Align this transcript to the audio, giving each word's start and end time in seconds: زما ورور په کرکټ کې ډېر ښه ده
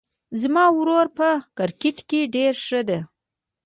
زما 0.41 0.65
ورور 0.77 1.07
په 1.17 1.27
کرکټ 1.57 1.97
کې 2.09 2.19
ډېر 2.35 2.53
ښه 2.65 2.81
ده 2.89 2.99